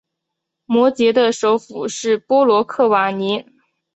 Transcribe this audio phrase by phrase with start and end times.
[0.65, 3.45] 摩羯的首府是波罗克瓦尼。